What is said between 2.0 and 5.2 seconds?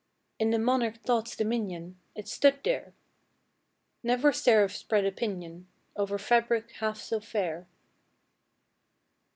It stood there! Never seraph spread a